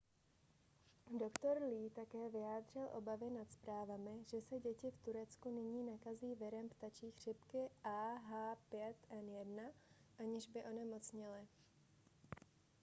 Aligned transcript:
doktor 1.19 1.57
lee 1.59 1.89
také 1.89 2.29
vyjádřil 2.29 2.87
obavy 2.93 3.29
nad 3.29 3.51
zprávami 3.51 4.11
že 4.31 4.41
se 4.41 4.59
děti 4.59 4.91
v 4.91 4.97
turecku 4.97 5.49
nyní 5.49 5.83
nakazí 5.91 6.35
virem 6.35 6.69
ptačí 6.69 7.11
chřipky 7.11 7.57
ah5n1 7.83 9.71
aniž 10.19 10.47
by 10.47 10.63
onemocněly 10.63 11.47